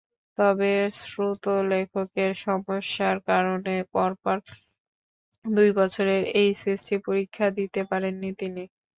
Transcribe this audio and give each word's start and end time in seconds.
তবে 0.37 0.71
শ্রুতলেখকের 0.99 2.31
সমস্যার 2.43 3.17
কারণে 3.29 3.75
পরপর 3.93 4.37
দুই 5.45 5.69
বছর 5.79 6.05
এইচএসসি 6.35 6.95
পরীক্ষা 7.07 7.45
দিতে 7.57 7.81
পারেননি 7.89 8.29
তিনি। 8.39 8.63